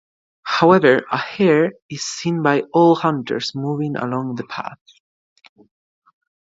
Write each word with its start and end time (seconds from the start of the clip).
However, 0.41 1.05
a 1.11 1.17
hare 1.17 1.73
is 1.87 2.03
seen 2.03 2.41
by 2.41 2.61
all 2.73 2.95
hunters 2.95 3.53
moving 3.53 3.95
along 3.95 4.33
the 4.33 4.45
path. 4.47 4.79